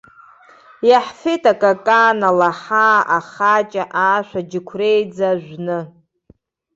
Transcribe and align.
Иаҳфеит 0.89 1.43
акакан, 1.51 2.17
алаҳа, 2.29 2.87
ахаҷа, 3.17 3.83
ашә, 4.11 4.33
аџьықәреиаӡа 4.39 5.29
жәны. 5.43 5.79